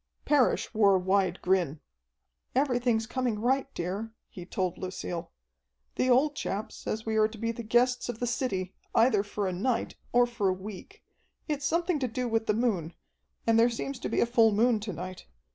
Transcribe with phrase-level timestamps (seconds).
[0.25, 1.79] Parrish wore a wide grin.
[2.55, 5.31] "Everything's coming right, dear," he told Lucille.
[5.93, 9.47] "The old chap says we are to be the guests of the city either for
[9.47, 11.03] a night or for a week.
[11.47, 12.95] It's something to do with the moon,
[13.45, 15.27] and there seems to be a full moon to night.